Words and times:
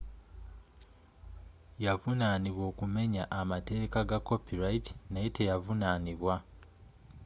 yavunaanibwa 1.85 2.63
okumumenya 2.71 3.23
amateeka 3.39 3.99
ga 4.09 4.17
copyrigh 4.27 4.87
naye 5.11 5.27
teyavunaanibwa 5.35 6.35